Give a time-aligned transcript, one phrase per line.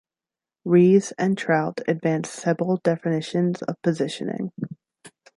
[0.65, 4.51] Ries and Trout advanced several definitions of positioning.